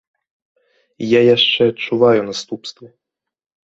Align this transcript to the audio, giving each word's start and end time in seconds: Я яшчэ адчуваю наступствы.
Я 1.05 1.21
яшчэ 1.35 1.61
адчуваю 1.75 2.21
наступствы. 2.35 2.95